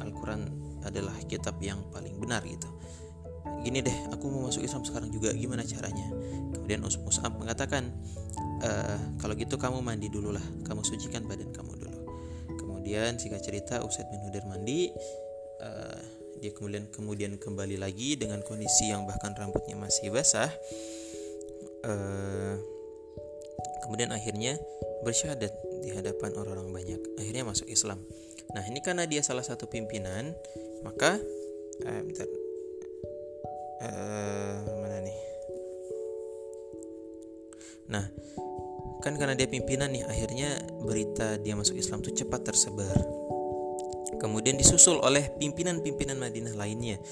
[0.00, 2.68] Al-Quran adalah kitab yang paling benar gitu.
[3.62, 5.30] Gini deh, aku mau masuk Islam sekarang juga.
[5.34, 6.06] Gimana caranya?
[6.54, 7.90] Kemudian Mus'ab mengatakan,
[8.62, 8.70] e,
[9.18, 10.42] kalau gitu kamu mandi dulu lah.
[10.66, 11.98] Kamu sucikan badan kamu dulu.
[12.58, 14.90] Kemudian jika cerita Usaid bin Hudair mandi,
[15.62, 16.02] uh,
[16.42, 20.50] dia kemudian kemudian kembali lagi dengan kondisi yang bahkan rambutnya masih basah.
[21.86, 22.58] Uh,
[23.82, 24.56] kemudian akhirnya
[25.02, 28.00] bersyahadat di hadapan orang-orang banyak akhirnya masuk Islam
[28.54, 30.32] nah ini karena dia salah satu pimpinan
[30.82, 31.18] maka
[31.82, 32.28] eh, bentar.
[33.82, 35.18] Eh, mana nih?
[37.90, 38.06] Nah
[39.02, 42.94] kan karena dia pimpinan nih akhirnya berita dia masuk Islam tuh cepat tersebar.
[44.22, 47.02] Kemudian disusul oleh pimpinan-pimpinan Madinah lainnya.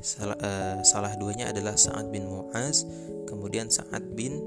[0.00, 2.84] Salah, uh, salah duanya adalah Sa'ad bin Mu'az
[3.28, 4.40] kemudian Sa'ad bin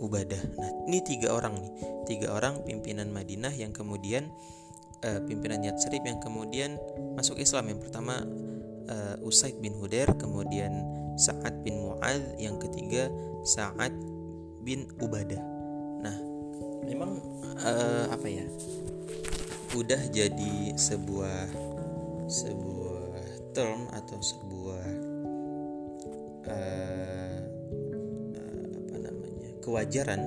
[0.00, 0.42] Ubadah.
[0.60, 1.72] Nah, ini tiga orang nih,
[2.04, 4.28] tiga orang pimpinan Madinah yang kemudian
[5.04, 6.80] uh, pimpinan Yatsrib yang kemudian
[7.14, 7.68] masuk Islam.
[7.68, 8.24] Yang pertama
[8.88, 10.72] uh, Usaid bin Hudair, kemudian
[11.14, 13.12] Sa'ad bin Mu'ad, yang ketiga
[13.44, 13.92] Sa'ad
[14.64, 15.42] bin Ubadah.
[16.00, 16.16] Nah,
[16.88, 17.20] memang
[17.60, 18.48] uh, apa ya?
[19.76, 21.50] Udah jadi sebuah
[22.30, 24.86] sebuah term atau sebuah
[26.46, 27.38] uh,
[28.90, 30.20] apa namanya kewajaran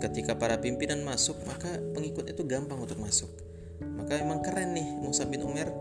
[0.00, 3.32] ketika para pimpinan masuk maka pengikut itu gampang untuk masuk
[4.04, 5.72] maka emang keren nih Musa bin Umar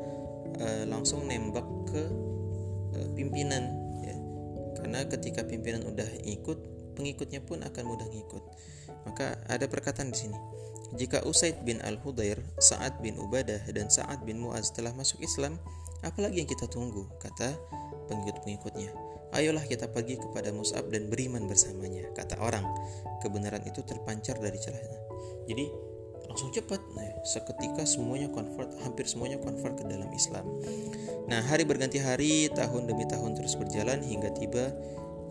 [0.63, 2.03] uh, langsung nembak ke
[2.95, 3.67] uh, pimpinan
[3.99, 4.15] ya
[4.79, 6.59] karena ketika pimpinan udah ikut
[6.95, 8.43] pengikutnya pun akan mudah ngikut
[9.03, 10.39] maka ada perkataan di sini
[10.93, 15.57] jika Usaid bin Al-Hudair, Sa'ad bin Ubadah, dan Sa'ad bin Mu'az telah masuk Islam,
[16.05, 17.57] apalagi yang kita tunggu, kata
[18.13, 18.93] pengikut-pengikutnya.
[19.33, 22.61] Ayolah kita pergi kepada Mus'ab dan beriman bersamanya, kata orang.
[23.25, 25.01] Kebenaran itu terpancar dari celahnya.
[25.49, 25.65] Jadi
[26.33, 30.49] langsung cepat, nah, seketika semuanya convert, hampir semuanya convert ke dalam Islam.
[31.29, 34.73] Nah, hari berganti hari, tahun demi tahun terus berjalan hingga tiba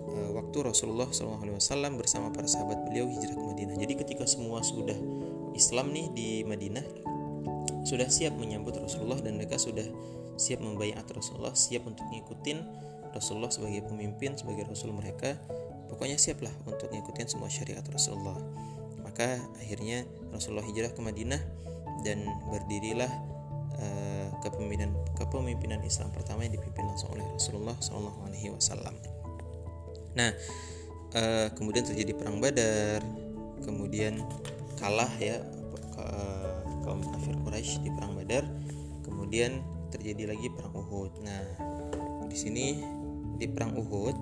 [0.07, 3.77] uh, waktu Rasulullah SAW bersama para sahabat beliau hijrah ke Madinah.
[3.83, 4.95] Jadi ketika semua sudah
[5.59, 6.87] Islam nih di Madinah
[7.83, 9.85] sudah siap menyambut Rasulullah dan mereka sudah
[10.38, 12.62] siap membayar Rasulullah, siap untuk ngikutin
[13.11, 15.35] Rasulullah sebagai pemimpin, sebagai Rasul mereka.
[15.91, 18.38] Pokoknya siaplah untuk ngikutin semua syariat Rasulullah.
[19.12, 21.42] Maka akhirnya Rasulullah hijrah ke Madinah
[22.01, 23.12] dan berdirilah
[23.77, 28.96] uh, kepemimpinan kepemimpinan Islam pertama yang dipimpin langsung oleh Rasulullah Wasallam.
[30.16, 30.33] Nah,
[31.12, 33.05] uh, kemudian terjadi perang Badar,
[33.61, 34.25] kemudian
[34.81, 35.44] kalah ya
[36.83, 38.44] kaum kafir Quraisy di perang Badar
[39.07, 39.62] kemudian
[39.94, 41.42] terjadi lagi perang Uhud nah
[42.27, 42.83] di sini
[43.38, 44.16] di perang Uhud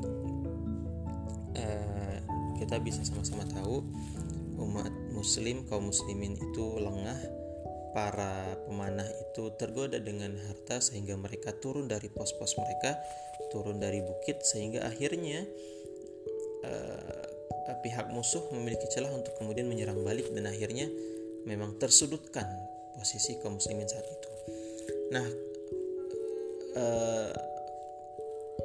[1.57, 2.17] uh,
[2.61, 3.81] kita bisa sama-sama tahu
[4.61, 7.17] umat muslim kaum muslimin itu lengah
[7.91, 12.95] para pemanah itu tergoda dengan harta sehingga mereka turun dari pos-pos mereka
[13.51, 15.43] turun dari bukit sehingga akhirnya
[16.63, 17.27] uh,
[17.83, 20.87] pihak musuh memiliki celah untuk kemudian menyerang balik dan akhirnya
[21.49, 22.47] memang tersudutkan
[22.95, 24.31] posisi kaum muslimin saat itu.
[25.11, 25.27] Nah,
[26.77, 27.35] uh,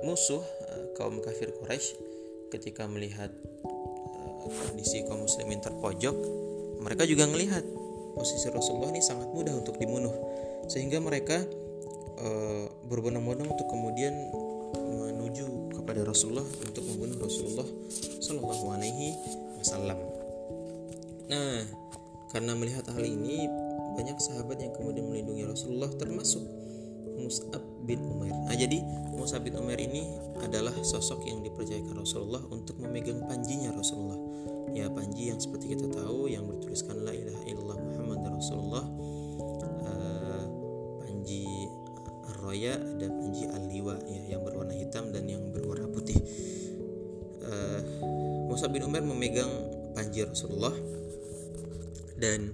[0.04, 1.96] musuh uh, kaum kafir Quraisy
[2.52, 3.32] ketika melihat
[4.50, 6.16] kondisi kaum muslimin terpojok,
[6.82, 7.66] mereka juga melihat
[8.16, 10.14] posisi Rasulullah ini sangat mudah untuk dibunuh,
[10.72, 11.44] sehingga mereka
[12.22, 14.14] uh, berbondong-bondong untuk kemudian
[14.76, 17.68] menuju kepada Rasulullah untuk membunuh Rasulullah
[18.24, 19.14] Shallallahu Alaihi
[19.60, 20.00] Wasallam.
[21.26, 21.66] Nah,
[22.32, 23.50] karena melihat hal ini
[23.96, 26.44] banyak sahabat yang kemudian melindungi Rasulullah termasuk
[27.26, 28.38] Mus'ab bin Umair.
[28.46, 28.80] Nah, jadi
[29.18, 30.06] Mus'ab bin Umair ini
[30.46, 34.22] adalah sosok yang dipercayakan Rasulullah untuk memegang panjinya Rasulullah.
[34.78, 38.86] Ya, panji yang seperti kita tahu yang bertuliskan la ilaha illallah Muhammad Rasulullah.
[39.86, 40.46] Uh,
[41.02, 41.66] panji
[42.38, 46.22] Roya ada panji Al-Liwa ya yang berwarna hitam dan yang berwarna putih.
[47.42, 47.82] Uh,
[48.46, 49.50] Musa bin Umar memegang
[49.98, 50.76] panji Rasulullah
[52.16, 52.52] dan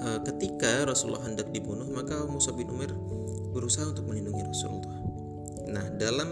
[0.00, 2.92] e, ketika Rasulullah hendak dibunuh maka Musa bin Umar
[3.50, 4.98] berusaha untuk melindungi Rasulullah.
[5.70, 6.30] Nah dalam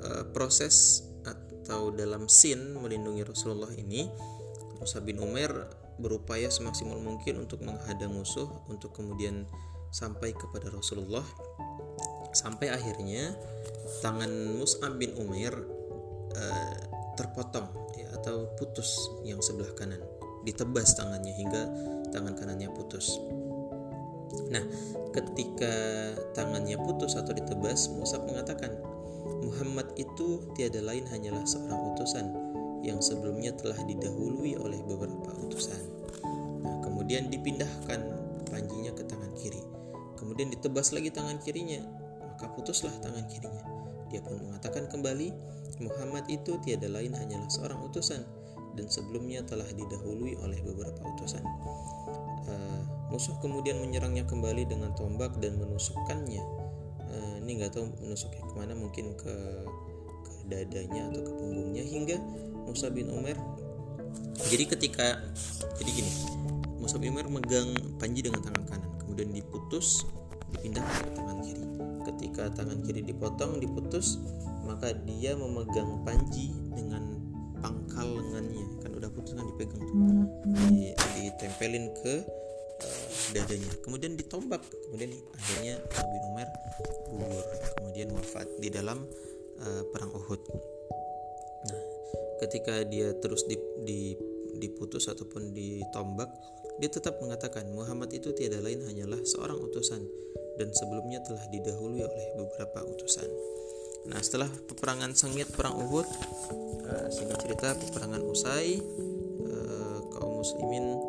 [0.00, 4.06] e, proses atau dalam scene melindungi Rasulullah ini
[4.78, 5.50] Musa bin Umar
[5.96, 9.48] berupaya semaksimal mungkin untuk menghadang musuh untuk kemudian
[9.88, 11.24] sampai kepada Rasulullah.
[12.36, 13.32] Sampai akhirnya
[14.04, 14.28] tangan
[14.60, 15.56] Mus'ab bin Umair
[16.36, 16.76] uh,
[17.16, 17.64] terpotong
[17.96, 18.92] ya, atau putus
[19.24, 20.04] yang sebelah kanan.
[20.44, 21.62] Ditebas tangannya hingga
[22.12, 23.16] tangan kanannya putus
[24.52, 24.64] nah
[25.12, 25.74] ketika
[26.36, 28.76] tangannya putus atau ditebas Musa mengatakan
[29.42, 32.26] Muhammad itu tiada lain hanyalah seorang utusan
[32.84, 35.80] yang sebelumnya telah didahului oleh beberapa utusan.
[36.62, 38.00] Nah kemudian dipindahkan
[38.46, 39.62] panjinya ke tangan kiri.
[40.16, 41.82] Kemudian ditebas lagi tangan kirinya
[42.36, 43.64] maka putuslah tangan kirinya.
[44.12, 45.32] Dia pun mengatakan kembali
[45.82, 48.22] Muhammad itu tiada lain hanyalah seorang utusan
[48.76, 51.42] dan sebelumnya telah didahului oleh beberapa utusan.
[52.46, 52.82] Uh,
[53.16, 56.44] musuh kemudian menyerangnya kembali dengan tombak dan menusukkannya.
[57.08, 59.34] Uh, ini nggak tahu menusuknya ke mana, mungkin ke
[60.20, 62.20] ke dadanya atau ke punggungnya hingga
[62.68, 63.40] Musa bin Umar.
[64.52, 65.16] Jadi ketika
[65.80, 66.12] jadi gini,
[66.76, 70.04] Musa bin Umar megang panji dengan tangan kanan, kemudian diputus,
[70.52, 71.64] dipindah ke tangan kiri.
[72.04, 74.20] Ketika tangan kiri dipotong, diputus,
[74.68, 77.16] maka dia memegang panji dengan
[77.64, 79.96] pangkal lengannya kan udah putus kan dipegang tuh
[80.68, 82.20] di, ditempelin ke
[83.34, 84.62] dadanya kemudian ditombak.
[84.90, 86.48] Kemudian akhirnya Nabi Umar
[87.10, 87.46] gugur.
[87.80, 89.02] Kemudian wafat di dalam
[89.62, 90.42] uh, perang Uhud.
[91.66, 91.82] Nah
[92.44, 93.48] ketika dia terus
[94.56, 96.28] diputus ataupun ditombak
[96.76, 100.04] dia tetap mengatakan Muhammad itu tiada lain hanyalah seorang utusan
[100.60, 103.28] dan sebelumnya telah didahului oleh beberapa utusan.
[104.06, 106.04] Nah, setelah peperangan sengit perang Uhud,
[106.84, 108.78] uh, singkat cerita peperangan usai,
[109.48, 111.00] uh, kaum muslimin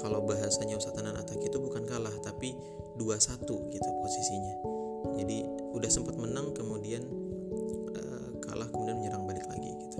[0.00, 2.56] kalau bahasanya Ustaz Tanan Atak itu bukan kalah tapi
[2.96, 4.54] 2-1 gitu posisinya.
[5.18, 5.44] Jadi
[5.76, 7.02] udah sempat menang kemudian
[7.92, 9.98] uh, kalah kemudian menyerang balik lagi gitu.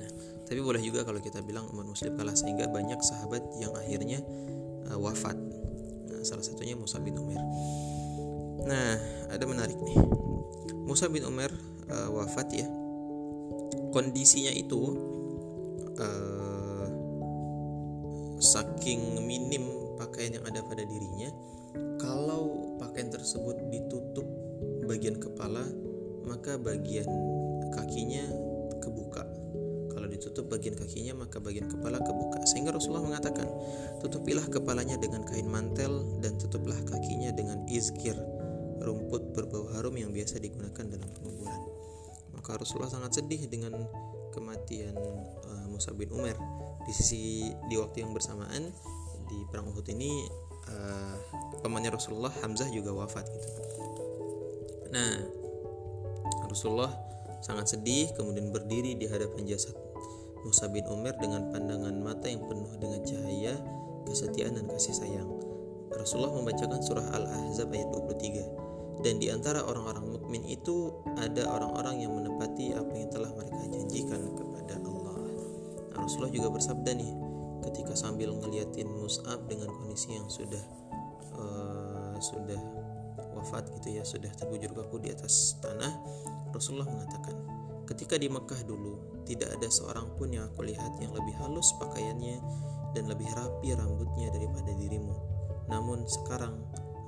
[0.00, 0.10] Nah,
[0.48, 4.18] tapi boleh juga kalau kita bilang umat muslim kalah sehingga banyak sahabat yang akhirnya
[4.90, 5.36] uh, wafat.
[6.10, 7.42] Nah, salah satunya Musa bin Umar.
[8.66, 8.98] Nah,
[9.30, 9.98] ada menarik nih
[10.86, 11.50] Musa bin Umar
[11.90, 12.66] uh, wafat ya
[13.90, 14.92] kondisinya itu
[18.38, 19.64] saking minim
[19.96, 21.32] pakaian yang ada pada dirinya
[21.96, 24.26] kalau pakaian tersebut ditutup
[24.84, 25.64] bagian kepala
[26.26, 27.08] maka bagian
[27.72, 28.24] kakinya
[28.80, 29.24] kebuka
[29.92, 33.48] kalau ditutup bagian kakinya maka bagian kepala kebuka sehingga Rasulullah mengatakan
[34.04, 38.14] tutupilah kepalanya dengan kain mantel dan tutuplah kakinya dengan izkir
[38.86, 41.62] rumput berbau harum yang biasa digunakan dalam penguburan.
[42.38, 43.74] Maka Rasulullah sangat sedih dengan
[44.30, 44.94] kematian
[45.42, 46.38] uh, Musa bin Umar.
[46.86, 48.70] Di sisi di waktu yang bersamaan
[49.26, 50.22] di perang Uhud ini
[50.70, 51.16] uh,
[51.60, 53.48] pamannya Rasulullah Hamzah juga wafat gitu.
[54.94, 55.18] Nah,
[56.46, 56.94] Rasulullah
[57.42, 59.74] sangat sedih kemudian berdiri di hadapan jasad
[60.46, 63.58] Musa bin Umar dengan pandangan mata yang penuh dengan cahaya,
[64.06, 65.26] kesetiaan dan kasih sayang.
[65.90, 72.14] Rasulullah membacakan surah Al-Ahzab ayat 23 dan di antara orang-orang mukmin itu ada orang-orang yang
[72.14, 75.05] menepati apa yang telah mereka janjikan kepada Allah.
[76.06, 77.12] Rasulullah juga bersabda nih
[77.66, 80.62] ketika sambil ngeliatin Mus'ab dengan kondisi yang sudah
[81.34, 82.62] uh, sudah
[83.36, 85.92] wafat gitu ya, sudah terbujur kaku di atas tanah,
[86.54, 87.36] Rasulullah mengatakan,
[87.84, 92.40] ketika di Mekah dulu tidak ada seorang pun yang aku lihat yang lebih halus pakaiannya
[92.96, 95.14] dan lebih rapi rambutnya daripada dirimu.
[95.68, 96.56] Namun sekarang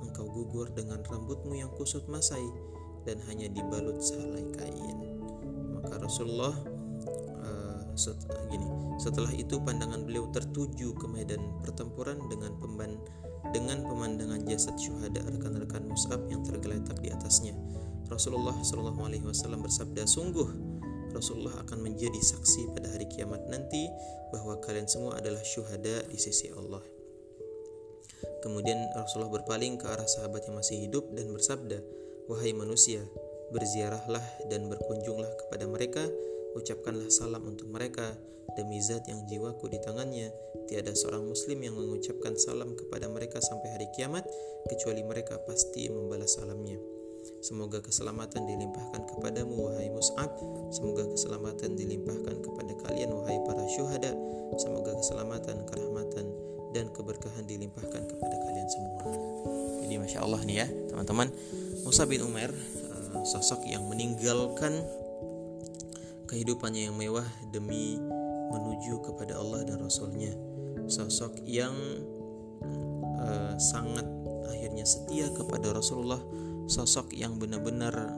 [0.05, 2.43] engkau gugur dengan rambutmu yang kusut masai
[3.07, 4.97] dan hanya dibalut sehelai kain.
[5.79, 6.53] Maka Rasulullah
[7.99, 8.15] set,
[8.47, 8.63] gini,
[8.95, 12.95] setelah itu pandangan beliau tertuju ke medan pertempuran dengan pemban
[13.51, 17.55] dengan pemandangan jasad syuhada rekan-rekan Mus'ab yang tergeletak di atasnya.
[18.07, 20.47] Rasulullah Shallallahu Alaihi Wasallam bersabda, sungguh
[21.13, 23.89] Rasulullah akan menjadi saksi pada hari kiamat nanti
[24.29, 26.81] bahwa kalian semua adalah syuhada di sisi Allah.
[28.39, 31.81] Kemudian Rasulullah berpaling ke arah sahabat yang masih hidup dan bersabda,
[32.29, 33.03] "Wahai manusia,
[33.51, 36.03] berziarahlah dan berkunjunglah kepada mereka,
[36.57, 38.17] ucapkanlah salam untuk mereka
[38.57, 40.33] demi zat yang jiwaku di tangannya.
[40.69, 44.25] Tiada seorang muslim yang mengucapkan salam kepada mereka sampai hari kiamat
[44.69, 46.77] kecuali mereka pasti membalas salamnya."
[47.43, 50.31] Semoga keselamatan dilimpahkan kepadamu wahai Mus'ab
[50.71, 54.11] Semoga keselamatan dilimpahkan kepada kalian wahai para syuhada
[54.55, 56.25] Semoga keselamatan, kerahmatan,
[56.73, 59.03] dan keberkahan dilimpahkan kepada kalian semua.
[59.85, 61.27] Jadi masya Allah nih ya teman-teman,
[61.81, 64.85] Musa bin Umar uh, sosok yang meninggalkan
[66.29, 67.97] kehidupannya yang mewah demi
[68.53, 70.29] menuju kepada Allah dan Rasulnya.
[70.85, 71.73] Sosok yang
[73.17, 74.05] uh, sangat
[74.45, 76.21] akhirnya setia kepada Rasulullah,
[76.69, 78.13] sosok yang benar-benar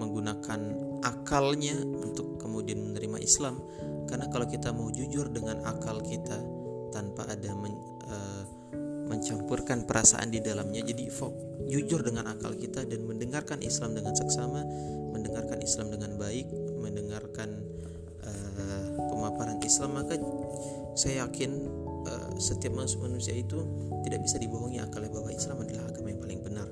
[0.00, 0.60] menggunakan
[1.04, 3.60] akalnya untuk kemudian menerima Islam.
[4.08, 6.40] Karena kalau kita mau jujur dengan akal kita,
[6.96, 7.76] tanpa ada men,
[8.08, 8.44] uh,
[9.12, 11.12] mencampurkan perasaan di dalamnya jadi
[11.66, 14.62] jujur dengan akal kita dan mendengarkan Islam dengan seksama
[15.10, 16.46] mendengarkan Islam dengan baik
[16.80, 17.60] mendengarkan
[18.24, 20.16] uh, pemaparan Islam maka
[20.96, 21.50] saya yakin
[22.08, 23.62] uh, setiap manusia itu
[24.02, 26.68] tidak bisa dibohongi akalnya bahwa Islam adalah agama yang paling benar.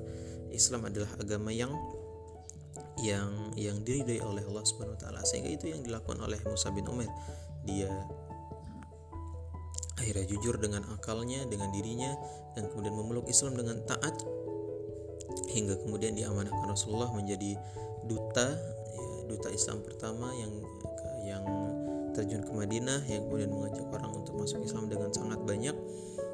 [0.49, 1.71] Islam adalah agama yang
[2.99, 5.21] yang yang diridhai oleh Allah Subhanahu wa taala.
[5.23, 7.07] Sehingga itu yang dilakukan oleh Musa bin Umar
[7.63, 7.91] dia
[9.99, 12.15] akhirnya jujur dengan akalnya dengan dirinya
[12.55, 14.15] dan kemudian memeluk Islam dengan taat
[15.51, 17.59] hingga kemudian diamanahkan Rasulullah menjadi
[18.07, 18.55] duta
[19.29, 20.53] duta Islam pertama yang
[21.21, 21.45] yang
[22.17, 25.77] terjun ke Madinah yang kemudian mengajak orang untuk masuk Islam dengan sangat banyak.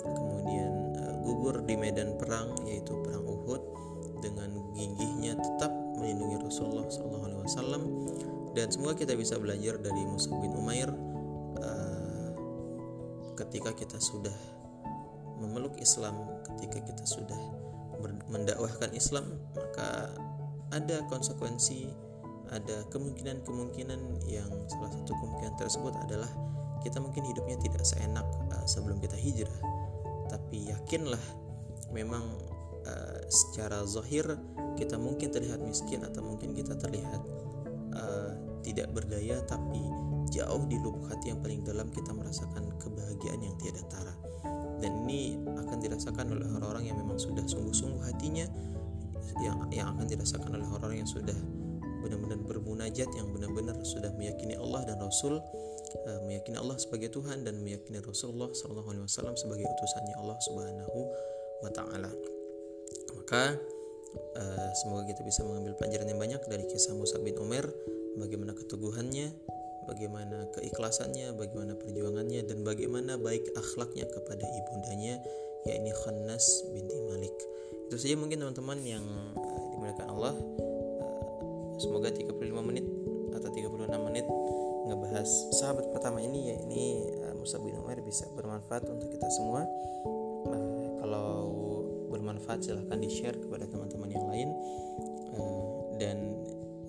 [0.06, 3.62] Kemudian uh, gugur di medan perang yaitu perang Uhud
[4.24, 5.70] dengan gigihnya tetap
[6.00, 7.84] melindungi Rasulullah SAW
[8.56, 10.89] dan semoga kita bisa belajar dari Musa bin Umair
[13.36, 14.34] ketika kita sudah
[15.43, 16.16] memeluk Islam,
[16.56, 17.38] ketika kita sudah
[18.32, 20.12] mendakwahkan Islam, maka
[20.72, 21.91] ada konsekuensi,
[22.52, 26.30] ada kemungkinan-kemungkinan yang salah satu kemungkinan tersebut adalah
[26.86, 29.60] kita mungkin hidupnya tidak seenak uh, sebelum kita hijrah.
[30.30, 31.22] Tapi yakinlah
[31.89, 32.24] memang
[32.86, 34.26] uh, secara zahir
[34.76, 37.22] kita mungkin terlihat miskin atau mungkin kita terlihat
[37.96, 38.32] uh,
[38.62, 39.82] tidak berdaya tapi
[40.34, 44.14] jauh di lubuk hati yang paling dalam kita merasakan kebahagiaan yang tiada tara
[44.82, 48.46] dan ini akan dirasakan oleh orang-orang yang memang sudah sungguh-sungguh hatinya
[49.39, 51.38] yang yang akan dirasakan oleh orang-orang yang sudah
[52.06, 55.41] benar-benar bermunajat yang benar-benar sudah meyakini Allah dan Rasul
[56.06, 60.99] uh, meyakini Allah sebagai Tuhan dan meyakini Rasulullah Shallallahu Alaihi Wasallam sebagai utusannya Allah Subhanahu
[61.66, 62.12] wa Taala.
[63.18, 63.58] Maka
[64.38, 67.66] uh, semoga kita bisa mengambil pelajaran yang banyak dari kisah Musa bin Umar
[68.22, 69.34] bagaimana keteguhannya
[69.86, 75.22] bagaimana keikhlasannya bagaimana perjuangannya dan bagaimana baik akhlaknya kepada ibundanya
[75.66, 77.34] yakni Khannas binti Malik.
[77.89, 80.34] Itu saja mungkin teman-teman yang uh, dimuliakan Allah
[81.86, 82.86] semoga 35 menit
[83.38, 84.26] atau 36 menit
[84.90, 89.66] ngebahas sahabat pertama ini ya ini uh, Musa bin Umar bisa bermanfaat untuk kita semua.
[90.50, 91.30] Uh, kalau
[92.10, 94.50] bermanfaat silahkan di share kepada teman-teman yang lain.
[95.36, 96.18] Uh, dan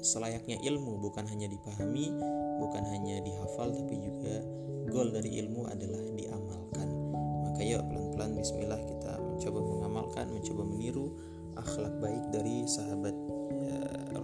[0.03, 2.11] selayaknya ilmu bukan hanya dipahami
[2.59, 4.43] bukan hanya dihafal tapi juga
[4.91, 6.89] goal dari ilmu adalah diamalkan.
[7.49, 11.13] Maka yuk pelan-pelan Bismillah kita mencoba mengamalkan mencoba meniru
[11.57, 13.15] akhlak baik dari sahabat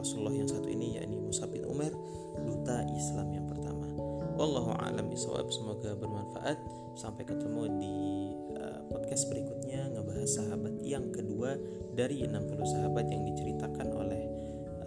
[0.02, 1.94] Rasulullah yang satu ini yakni Musa bin Umar
[2.42, 3.86] duta Islam yang pertama.
[4.34, 6.58] Wallahu a'lam bishawab semoga bermanfaat.
[6.98, 7.96] Sampai ketemu di
[8.58, 11.54] uh, podcast berikutnya ngebahas sahabat yang kedua
[11.94, 12.34] dari 60
[12.66, 14.22] sahabat yang diceritakan oleh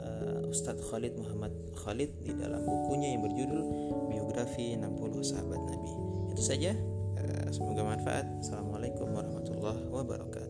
[0.04, 3.62] uh, Ustadz Khalid Muhammad Khalid di dalam bukunya yang berjudul
[4.12, 4.92] Biografi 60
[5.24, 5.92] Sahabat Nabi.
[6.36, 6.76] Itu saja.
[7.16, 8.28] Uh, semoga manfaat.
[8.44, 10.45] Assalamualaikum warahmatullahi wabarakatuh.